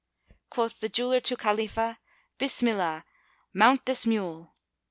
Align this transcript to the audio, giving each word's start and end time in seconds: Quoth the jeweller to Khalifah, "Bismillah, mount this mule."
Quoth 0.49 0.79
the 0.79 0.89
jeweller 0.89 1.19
to 1.19 1.37
Khalifah, 1.37 1.99
"Bismillah, 2.39 3.05
mount 3.53 3.85
this 3.85 4.07
mule." 4.07 4.51